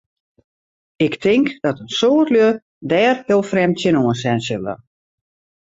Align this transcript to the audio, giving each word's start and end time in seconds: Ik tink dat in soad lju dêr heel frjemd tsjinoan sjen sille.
Ik 0.95 1.15
tink 1.23 1.47
dat 1.63 1.75
in 1.83 1.91
soad 1.99 2.29
lju 2.33 2.47
dêr 2.91 3.15
heel 3.27 3.43
frjemd 3.51 3.77
tsjinoan 3.77 4.17
sjen 4.21 4.39
sille. 4.47 4.73